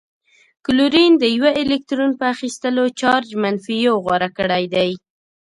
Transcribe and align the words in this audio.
کلورین 0.65 1.11
د 1.17 1.23
یوه 1.37 1.51
الکترون 1.61 2.11
په 2.19 2.25
اخیستلو 2.33 2.83
چارج 2.99 3.29
منفي 3.43 3.77
یو 3.87 3.95
غوره 4.05 4.29
کړی 4.37 4.63
دی. 4.73 4.91